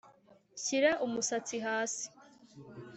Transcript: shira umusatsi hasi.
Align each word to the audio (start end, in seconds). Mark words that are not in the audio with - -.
shira 0.63 0.91
umusatsi 1.05 1.57
hasi. 1.65 2.05